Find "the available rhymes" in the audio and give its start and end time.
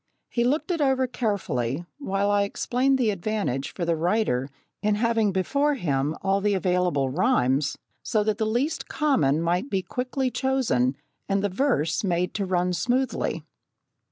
6.41-7.77